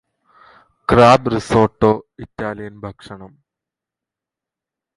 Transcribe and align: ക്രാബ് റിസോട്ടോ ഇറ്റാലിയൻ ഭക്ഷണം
ക്രാബ് 0.89 1.31
റിസോട്ടോ 1.31 1.91
ഇറ്റാലിയൻ 2.19 2.75
ഭക്ഷണം 2.79 3.31